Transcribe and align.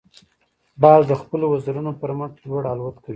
باز 0.81 1.01
د 1.07 1.13
خپلو 1.21 1.45
وزرونو 1.53 1.91
پر 2.01 2.11
مټ 2.17 2.33
لوړ 2.49 2.63
الوت 2.71 2.95
کوي 3.03 3.09